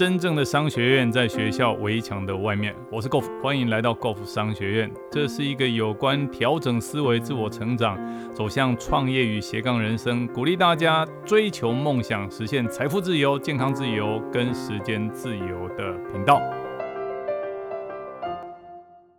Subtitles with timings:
[0.00, 2.74] 真正的商学院在学校围墙的外面。
[2.90, 4.90] 我是 Golf，欢迎来到 Golf 商学院。
[5.12, 7.98] 这是一个有关调整思维、自我成长、
[8.32, 16.40] 走向创业与斜杠人生，鼓励大家追求梦想、实现财富自由、健康自由跟时间自由的频道。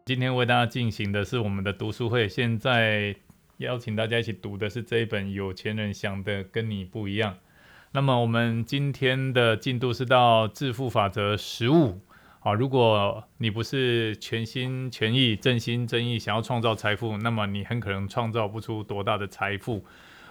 [0.07, 3.15] 今天为大家进行的是我们的读书会，现在
[3.57, 7.33] 邀请大家一起读的是这一本《有钱人想的跟你不一样》。
[7.93, 11.99] 那么我们今天的进度是到致富法则十五。
[12.39, 19.83] 好，如果你不是全心全意、真心真意想要创造财富，那么你很可能创造不出多大的财富。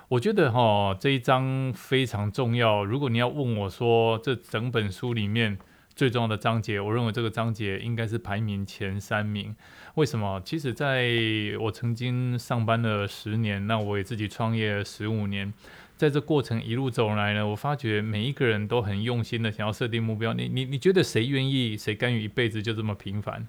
[0.08, 2.82] 我觉得哈这一章非常重要。
[2.82, 5.58] 如果你要问我说这整本书里面
[5.94, 9.54] 最重要的章节，我认为这个章节应该是排名前三名。
[9.96, 10.40] 为什么？
[10.46, 11.10] 其实在
[11.60, 15.52] 我曾经上班了十年，那我也自己创业十五年。
[16.00, 20.32] 在这过程一路走来呢，我发觉每一个人都很用心的想要设定目标。
[20.32, 23.46] 你你你觉得谁愿意谁甘于一辈子就这么平凡？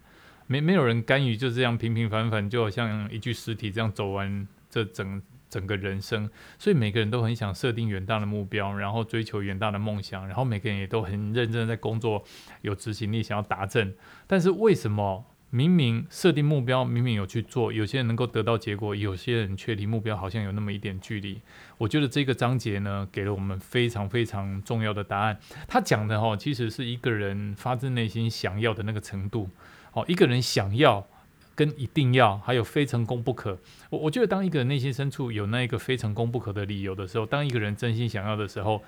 [0.48, 6.30] 没没有人甘于就这样平平凡凡，就好像一具尸体这样走完这整整个人生。
[6.60, 12.22] 所以每个人都很想设定远大的目标，然后追求远大的梦想，然后每个人也都很认真的在工作，
[12.64, 13.94] 有执行力，想要达成。
[14.28, 15.26] 但是为什么？
[15.54, 21.42] 明明设定目标，明明有去做，有些人能够得到结果，有些人却离目标好像有那么一点距离。
[21.78, 25.38] 我觉得这个章节呢，给了我们非常非常重要的答案。
[25.68, 29.50] 他讲的哈，其实是一个人发自内心想要的那个程度。
[29.92, 31.06] 哦，一个人想要
[31.54, 33.60] 跟一定要，还有非成功不可。
[33.90, 38.82] 我我觉得，当一个人内心深处有那一个非成功不可的理由的时候，当一个人真心想要的时候，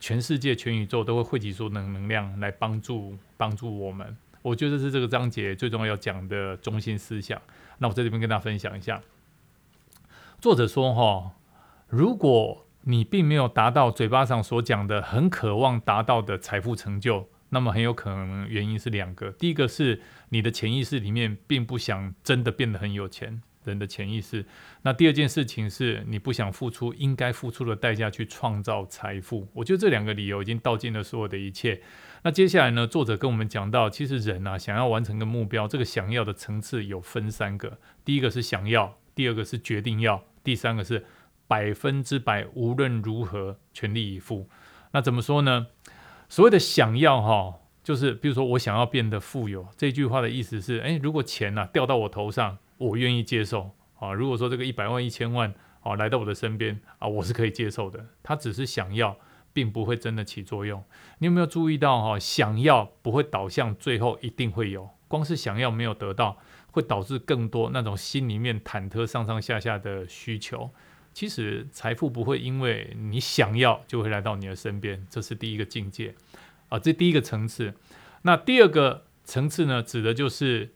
[0.00, 4.16] 全世界、全宇宙都会汇集出能能量来帮助帮助我们。
[4.42, 7.40] 我觉得是这个章节最重要要讲的中心思想。
[7.78, 9.00] 那我在这边跟大家分享一下。
[10.40, 11.32] 作者说：“哈，
[11.88, 19.30] 如果你并没有达到嘴巴上所讲的很渴望达到的财富成就，那么很有可能原因是两个。
[19.32, 24.46] 第一个是你的潜意识里面并不想真的变得很有钱。”人的潜意识。
[24.80, 29.46] 那第二件事情是你不想付出应该付出的代价去创造财富。
[29.52, 31.78] 我觉得这两个理由已经道尽了所有的一切。
[32.22, 32.86] 那接下来呢？
[32.86, 41.04] 作者跟我们讲到，其实人啊，想要完成个目标，这个想要的层次有分三个：第一个是想要，第二个是决定要，第三个是
[41.46, 44.48] 百分之百无论如何全力以赴。
[44.92, 45.68] 那怎么说呢？
[46.28, 52.58] 所谓的想要哈，就是比如说我想要变得富有，这句话的意思是：诶，如果钱呐掉到我头上。
[52.78, 54.12] 我愿意接受啊！
[54.12, 58.06] 如果说这个一百万、一千万啊来到我的身边啊，我是可以接受的。
[58.22, 59.16] 他只是想要，
[59.58, 60.84] 并不会真的起作用。
[61.18, 62.16] 你有没有注意到哈？
[62.16, 66.38] 想要不会导向最后一定会有，光是想要没有得到，
[66.70, 70.70] 会导致更多那种心里面忐忑、上上下下的需求。
[71.12, 76.14] 其实财富不会因为你想要就会来到你的身边，这是第一个境界
[76.68, 77.74] 啊，这第一个层次。
[78.22, 80.70] 那第二个层次呢，指的就是。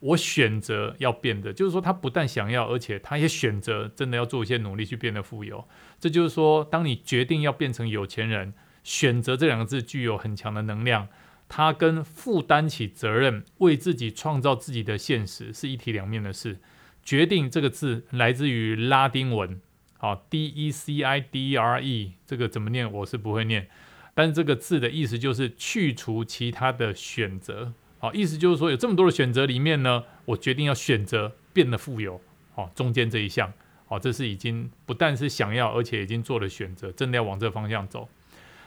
[0.00, 5.66] 我选择要变的，就是说他不但想要，而且他也选择真的要做一些努力去变得富有。
[5.98, 8.54] 这就是说，当你决定要变成有钱人，
[8.84, 11.08] 选择这两个字具有很强的能量，
[11.48, 16.58] 它跟负担起责任、为自己创造自己的现实是一体两面的事。
[17.02, 19.60] 决定这个字来自于拉丁文，
[19.96, 23.68] 好，D E C I D E R E，这个怎么念我是不会念，
[24.14, 27.72] 但是这个字的意思就是去除其他的选择。
[28.00, 32.20] 好，意思就是说，有这么多的选择里面呢，我决定要选择变得富有。
[32.54, 33.52] 好，中间这一项，
[33.86, 38.08] 好，这是已经不但是想要，而且已经做了选择，真的要往这方向走。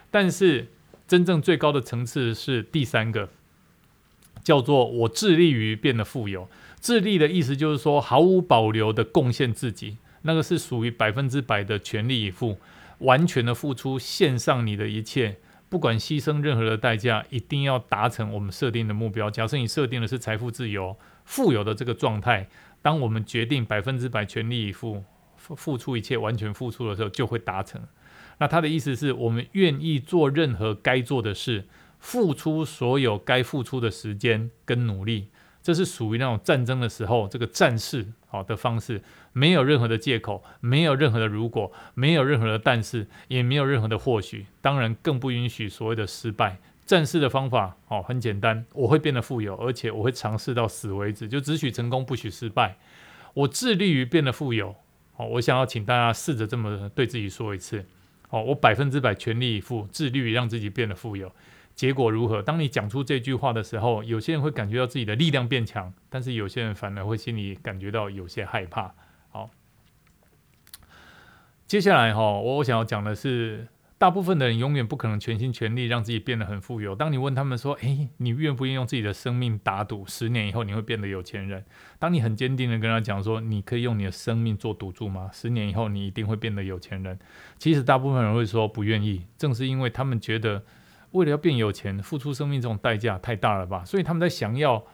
[0.10, 0.68] 但是，
[1.08, 3.30] 真正最高的层次是第三个，
[4.44, 6.50] 叫做我致力于变得富有。
[6.82, 12.58] 致力的意思就是说，毫无保留的贡献自己，那个是属于百分之百的全力以赴，
[13.00, 15.38] 完全的付出，献上你的一切。
[15.72, 19.32] 不管牺牲任何的代价，一定要达成我们设定的目标。
[19.32, 22.50] 假设你设定的是财富自由、富有的这个状态，
[22.82, 25.02] 当我们决定百分之百全力以赴、
[25.38, 27.82] 付付出一切、完全付出的时候，就会达成。
[28.40, 31.64] 那他的意思是我们愿意做任何该做的事，
[32.00, 35.30] 付出所有该付出的时间跟努力。
[35.62, 39.02] 这是属于那种战争的时候，这个战士好的方式，
[39.34, 46.58] 没有任何的借口，没有任何的如果，没有任何的但是，也没有任何的或许，当然更不允许所谓的失败。
[46.84, 52.76] 战士的方法哦很简单，我会变得富有，而且我会尝试到死为止，就只许成功，不许失败。
[53.34, 54.76] 我致力于变得富有，
[55.16, 57.86] 哦，我想要请大家试着这么对自己说一次，
[58.30, 61.32] 哦，我百分之百全力以赴，致力于让自己变得富有。
[61.76, 62.42] 结果如何？
[62.42, 68.94] 当你讲出这句话的时候，有些人会感觉到自己的力量变强，但是有些人反而会心里感觉到有些害怕。
[69.30, 69.50] 好，
[71.66, 76.96] 接下来哈，我我想要讲的是大部分的人永远不可能全心全力让自己变得很富有。
[76.96, 81.64] 当你问他们说：“诶，你愿不愿意用自己的生命打赌，十年以后你会变得有钱人？”
[82.00, 85.30] 当你很坚定的跟他讲说：“你可以用你的生命做赌注吗？
[85.32, 87.20] 十年以后你一定会变得有钱人。”
[87.60, 90.64] 其实大部分人会说不愿意，正是因为他们觉得
[91.12, 93.86] 为了要变有钱，付出生命这种代价太大了吧？
[93.86, 94.86] 所以他们在想要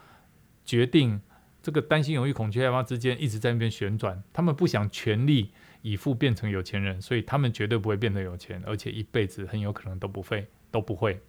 [0.64, 1.22] 决定
[1.62, 4.22] 这个担心、犹豫、恐惧、害怕之间一直在那边旋转。
[4.32, 5.52] 他们不想全力。
[5.84, 11.22] 以赴变成有钱人，所以他们绝对不会变得有钱，而且一辈子很有可能都不会都不会。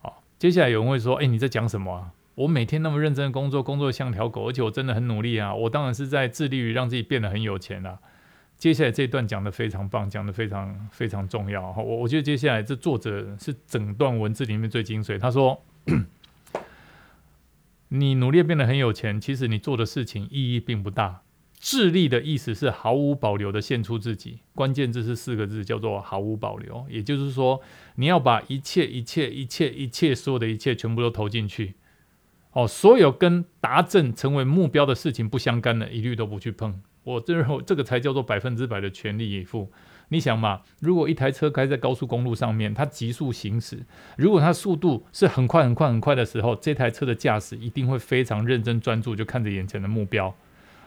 [0.00, 2.12] 好，接下来有人会说：“哎，你在讲什么啊？
[2.36, 5.54] 我每天那么认真工作，工作像条狗，而且我真的很努力啊！
[5.54, 7.98] 我当然是在致力于让自己变得很有钱啊。”
[8.58, 11.80] 接下来这一段讲的非常棒，讲的非常非常重要哈。
[11.80, 15.16] 我我觉得接下来这作者是整段文字里面最精髓。
[15.16, 15.62] 他说
[17.88, 21.22] ：“你努力变得很有钱，其实你做的事情意义并不大。”
[21.60, 26.86] 智力的意思是毫无保留的献出自己，关键字是四个字，叫做毫无保留。
[26.88, 27.60] 也就是说，
[27.96, 31.74] 你要把一切、一切、一切、一切所有的一切全部都投进去。
[32.52, 36.80] 哦，所有跟达阵成为目标的事情不相干的，一律都不去碰。
[37.08, 39.70] 我这后这个才叫做百分之百的全力以赴。
[40.10, 43.84] 你想嘛，如果一台车开在高速公路上面，它急速行驶，
[44.16, 50.34] 如果它速度是很快、很快、很快的时候，这台车的驾驶一定会非常认真专注，就看着眼前的目标。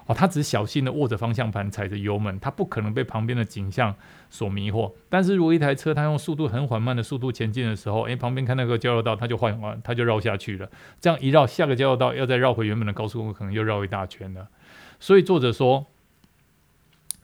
[0.05, 3.95] 哦，他只小心的握着方向盘，踩着油门，他不可能被旁边的景象
[4.29, 4.91] 所迷惑。
[5.09, 10.67] 但是如果一台车它用速度很缓慢的速度前进的时候，诶，旁边看那个交流道，它就换弯，它就绕下去了。
[10.99, 14.47] 这样一绕，下个交流道要再绕回原本的高速公路，可能又绕一大圈了。
[14.99, 15.85] 所以作者说，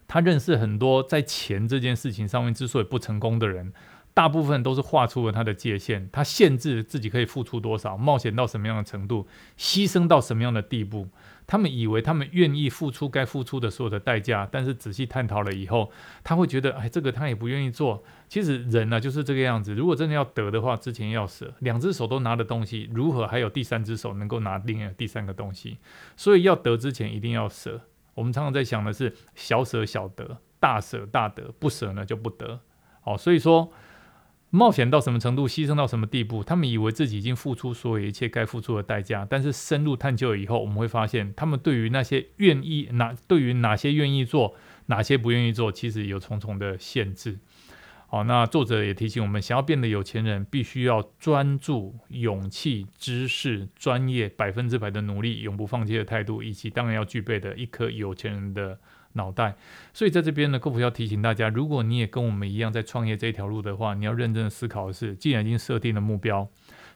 [0.07, 3.74] 他认识很多在钱这件事情上面之所以不成功的人。
[4.13, 9.27] 大部分都是画出了他的界限，他限制自己可以付出多少，冒险到什么样的程度，
[9.59, 11.07] 牺牲到什么样的地步。
[11.45, 15.92] 他们以为他们愿意付出该付出的所有的代价，但是仔细探讨了以后，
[16.24, 18.03] 他会觉得，哎，这个他也不愿意做。
[18.27, 25.77] 其实人呢就是这个样子，如果真的要得的话，之前要舍，两只手都拿的东西，如何还有第三只手能够拿另外第三个东西？
[26.15, 27.81] 所以要得之前一定要舍。
[28.17, 32.59] 我们常常在想的是小舍小得，大舍大得，不舍呢就不得。
[32.99, 33.71] 好，所以说。
[34.49, 44.55] 冒险到什么程度，牺牲到什么地步，他们以为自己已经付出所有一切该付出的代价，但是深入探究以后，我们会发现，他们对于那些愿意哪，对于哪些愿意做，
[44.85, 47.37] 哪些不愿意做，其实有重重的限制。
[48.07, 58.80] 好，那作者也提醒我们，想要变得有钱人，必须要专注、勇气、知识、专业、百分之百的努力、永不放弃的态度，以及当然要具备的一颗有钱人的。
[59.13, 59.56] 脑袋，
[59.95, 66.48] 所以在这边呢，客服要提醒大家，如果你也跟我们一样在创业这条路的话，你要认真的思考的是，既然已经设定了目标，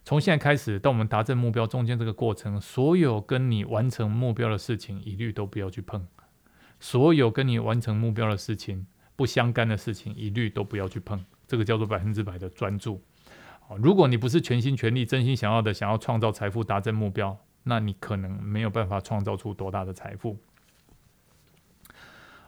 [0.03, 6.01] 从现在开始到我们达成目标中间这个过程，所有跟你完成目标的事情，一律都不要去碰；
[6.79, 8.85] 所有跟你完成目标的事情
[9.21, 11.23] 不相干的事情，一律都不要去碰。
[11.47, 12.99] 这个叫做百分之百的专注。
[13.59, 20.39] 好，如果你不是全心全力、真心想要的，想要创造财富、达成目标，那你可能没有办法创造出多大的财富。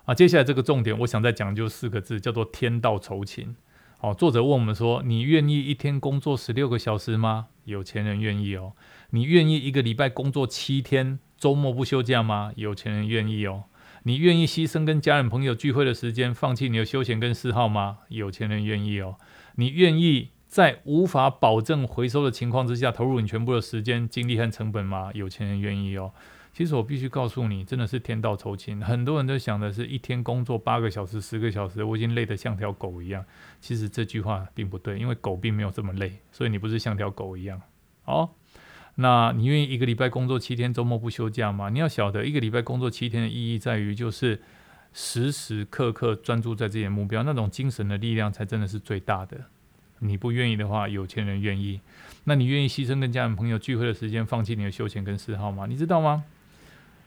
[0.06, 3.56] 啊，接下来这个重点，我想再讲就四个字，叫做天道酬勤。
[4.00, 7.50] 好，作者问我们说：你愿意一天工作十六个小时吗？
[7.66, 8.74] 有钱人愿意哦。
[9.12, 12.52] 你愿意一个礼拜工作七天，周末不休假吗？
[12.56, 13.66] 有钱人愿意哦。
[14.04, 18.00] 你愿意牺牲跟家人朋友聚会的时间，放弃你的休闲跟嗜好吗？
[18.10, 19.16] 有钱人愿意哦。
[19.56, 25.10] 你愿意在无法保证回收的情况之下，投入你全部的时间、精力和成本吗？
[25.14, 26.12] 有钱人愿意哦。
[26.52, 28.80] 其实我必须告诉你，真的是天道酬勤。
[28.84, 33.26] 很多人都想的是一天工作八个小时、十个小时，我已经累得像条狗一样。
[33.62, 37.62] 其实这句话并不对，因为狗并没有这么累，所以你不是像条狗一样。
[38.04, 38.36] 好，
[38.96, 41.70] 那你愿意一个礼拜工作七天，周末不休假吗？
[41.70, 44.40] 你要晓得，一个礼拜工作七天的意义在于，就是
[44.94, 49.38] 时时刻刻专注在自己的目标，那种精神的力量才真的是最大的。
[50.00, 51.80] 你不愿意的话，有钱人愿意。
[52.26, 55.66] 那你愿意牺牲跟家人朋友聚会的时间，放弃你的休闲跟嗜好吗？
[55.66, 56.26] 你知道吗？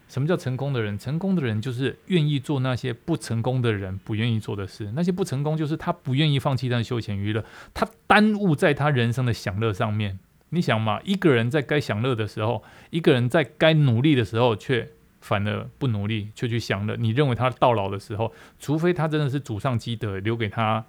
[0.09, 0.97] 什么叫成功的人？
[0.97, 4.91] 成功的人就是愿意做那些不成功的人不愿意做的事。
[4.95, 10.19] 那些不成功，就是他不愿意放弃他的休闲娱乐，他耽误在他人生的享乐上面。
[10.49, 14.89] 你想嘛，一个人在该享乐的时候，一个人在该努力的时候，却
[15.21, 16.95] 反而不努力，却去享乐。
[16.95, 20.85] 你认为他到老的时候，除非他真的是祖上积德，留给他。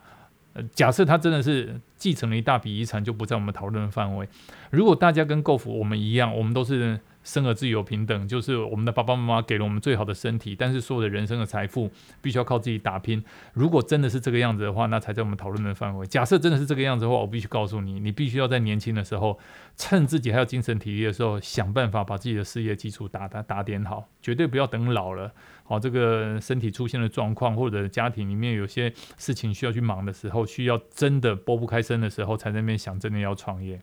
[0.54, 4.28] 呃，假设他真的是继承了一大笔遗产，就不在我们讨论的范围。
[4.70, 7.00] 如果大家跟购福我们一样，我们都是。
[7.28, 11.90] 生而自由平等，就是我们的爸爸妈妈给了我们最好的身体，但是所有的人生的财富
[12.22, 13.22] 必须要靠自己打拼。
[13.52, 16.06] 如果真的是这个样子的话，那才在我们讨论的范围。
[16.06, 19.38] 假设真的是这个样子的话，我必须告诉你，你必须要在年轻的时候，
[19.76, 25.30] 趁自己还有精神体力的时候，想办法把自己的事业基础打打打点好，绝对不要等老了，
[25.64, 33.78] 好这个身体出现了状况，或者家庭里面有些事情需要去忙的时候，需要真的拨不开身的时候，才在那边想真的要创业。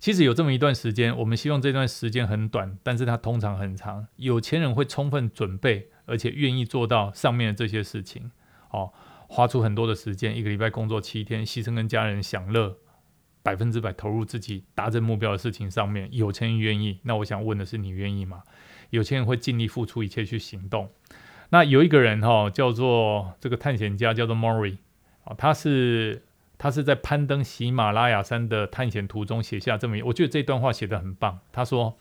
[0.00, 4.06] 其实有这么一段时间，我们希望这段时间很短，但是它通常很长。
[4.16, 8.30] 有钱人会充分准备，而且愿意做到上面的这些事情。
[8.70, 8.94] 哦，
[9.28, 12.78] 花出很多的时间，一个礼拜工作七天，牺牲跟家人享乐，
[13.42, 16.08] 百分之百投入自己达成目标的事情上面。
[16.10, 18.42] 有钱人愿意，那我想问的是，你愿意吗？
[18.88, 20.90] 有钱人会尽力付出一切去行动。
[21.50, 24.78] 那有一个人哈，叫做这个探险家，叫做 Mori，
[25.24, 26.22] 啊，他是。
[26.62, 31.38] 他是在攀登喜马拉雅山的探险途中写下这么一，我觉得这段话写得很棒。
[31.50, 31.96] 他说：“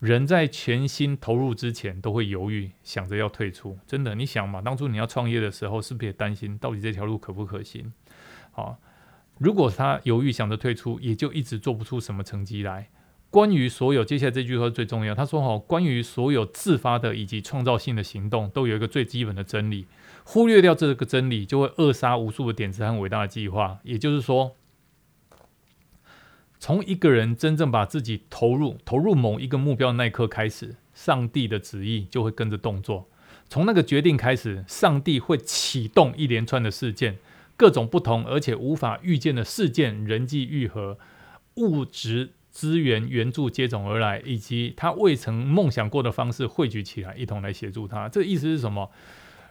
[0.00, 3.78] 人在全心投入之前都会犹豫，想着要退出。
[3.86, 7.92] 真的，你想嘛，当初你要创业的时候，是不是也担心到底这条路可不可行？
[8.52, 8.78] 好，
[9.36, 12.88] 如果他犹豫想着退出，也就一直做不出什么成绩来。”
[13.28, 15.14] 关于所有，接下来这句话最重要。
[15.14, 19.86] 他说：“哈，关于所有自发的以及创造性的行动，都有一个最基本的真理。
[20.24, 23.78] 忽略掉这个真理，就会扼杀无数的点子和伟大的计划。
[23.84, 24.56] 也就是说，
[26.58, 33.08] 从一个人真正把自己投入投入某一个目标的那一刻开始，上帝的旨意就会跟着动作。
[33.48, 37.18] 从那个决定开始，上帝会启动一连串的事件，
[37.56, 40.98] 各种不同而且无法预见的事件，人际愈合，
[41.54, 48.08] 物质。”资源援助接踵而来，以及他未曾梦想过的方式汇聚起来，一同来协助他。
[48.08, 48.92] 这意思是什么？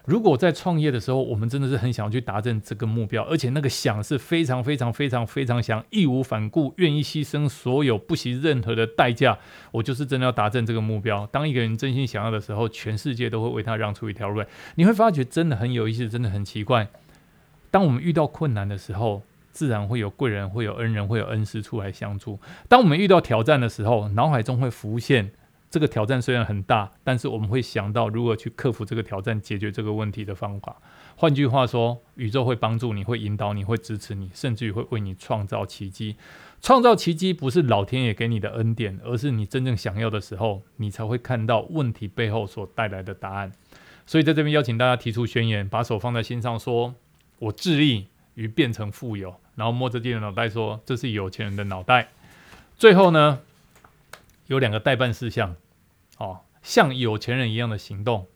[0.06, 9.38] 如果在创业的时候，我们真的是很想要去达成这个目标，而且那个想是非常非常非常非常想，义无反顾，愿意牺牲所有，不惜任何的代价，
[9.72, 11.26] 我就是真的要达成这个目标。
[11.32, 14.44] 当一个人真心想要的时候，全世界都会为他让出一条路。
[14.74, 16.86] 你会发觉真的很有意思，真的很奇怪。
[17.70, 22.38] 当我们遇到困难的时候，自然会有贵人，会有恩人，会有恩师出来相助。
[22.68, 25.30] 当我们遇到挑战的时候，脑海中会浮现
[25.70, 30.76] 这个挑战虽然很大，但是我们会想到如何去克服这个挑战，解决这个问题的方法。
[31.16, 36.16] 换句话说，宇宙会帮助你，会引导你，会支持你，甚至于会为你创造奇迹。
[36.60, 43.52] 创造奇迹不是老天爷给你的恩典，而是你真正想要的时候，你才会看到问题背后所带来的答案。
[44.06, 46.94] 所以在这边邀请大家提出宣言，把手放在心上，说
[47.38, 49.34] 我致力于变成富有。
[49.56, 52.08] 然后摸着自己的脑袋说：“这是有钱人的脑袋。”
[52.76, 53.38] 最后呢，
[54.46, 55.56] 有两个代办事项，
[56.18, 58.28] 哦，像有钱人一样的行动，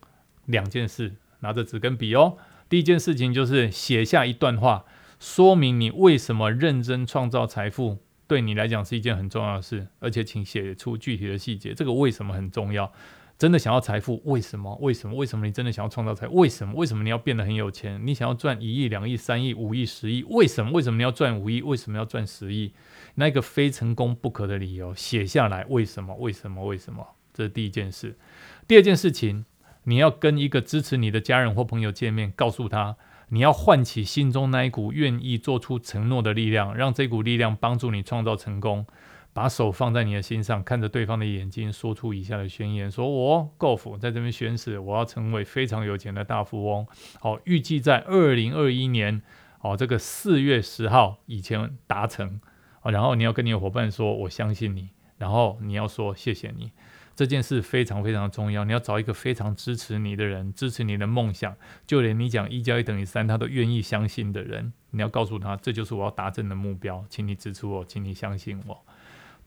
[0.47, 2.37] 两件事，拿着纸跟笔哦。
[2.69, 4.85] 第一件事情就是写下一段话，
[5.19, 11.73] 说明你为什么认真创造财富，对你来讲是一件很重要的事，而且请写出具体的细节。
[11.73, 12.93] 这个为什么很重要？
[13.39, 14.21] 真的想要财富？
[14.25, 14.77] 为什么？
[14.81, 15.15] 为什么？
[15.15, 16.27] 为什么你真的想要创造财？
[16.27, 16.75] 为什么？
[16.75, 18.05] 为什么你要变得很有钱？
[18.05, 20.25] 你想要赚一亿、两亿、三亿、五亿、十亿？
[20.25, 20.73] 为什么？
[20.73, 21.63] 为什么你要赚五亿？
[21.63, 22.73] 为什么要赚十亿？
[23.15, 25.65] 那个非成功不可的理由写下来。
[25.69, 26.17] 为什么？
[26.17, 26.67] 为什么？
[26.67, 27.07] 为什么？
[27.33, 28.19] 这是第一件事。
[28.67, 29.45] 第二件事情，
[29.85, 32.97] 你要跟一个支持你的家人或朋友见面，告诉他
[33.29, 38.85] 你要唤起心中那一股愿意做出承诺的力量，让这股力量帮助你创造成功。
[39.33, 46.87] 把手放在你的心上，看着对方的眼睛，说出以下的宣言：说我 Golf 在这边宣誓，我要成为非常有钱的大富翁。
[47.21, 49.23] 好，预计在二零二一年，
[49.61, 52.41] 哦，这个四月十号以前达成。
[52.85, 54.89] 然后你要跟你的伙伴说，我相信你。
[55.19, 56.73] 然后你要说谢谢你，
[57.15, 58.65] 这件事非常非常重要。
[58.65, 61.55] 你要找一个非常支持你的人，支持你的梦想，
[61.87, 64.73] 就连你讲一加一等于三，他都愿意相信的人。
[64.91, 68.81] 你要告诉他，这就是我要达成的目标，请你支持我，请你相信我。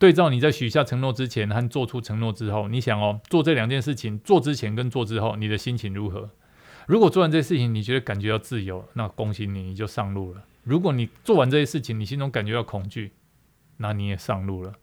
[0.01, 6.31] 对照你在许下承诺之前和做出承诺之后，你想哦，做这两件事情，做之前跟做之后，你的心情如何？
[6.87, 10.43] 如果做完这些事情，你觉得感觉到自由，那恭喜你，你就上路了。
[10.63, 13.11] 如果你做完这些事情，你心中感觉到恐惧，
[13.77, 14.73] 那你也上路了。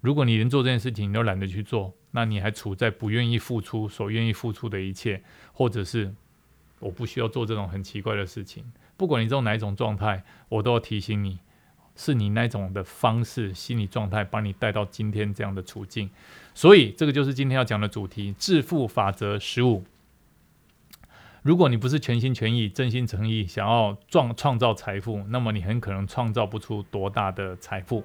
[0.00, 5.20] 如果你连做这件事情你都懒得去做，那你还处在不愿意付出所愿意付出的一切，
[5.52, 6.14] 或者是
[6.78, 8.64] 我不需要做这种很奇怪的事情。
[8.96, 11.40] 不管你这种哪一种状态，我都要提醒你。
[11.98, 16.08] 是你那种的方式、心理状态，把你带到今天这样的处境，
[16.54, 19.84] 所以这个就是今天要讲的主题——致富法则十五。
[21.42, 28.04] 如果你不是全心全意、真心诚意想要创创造财富，那么你很可能创造不出多大的财富。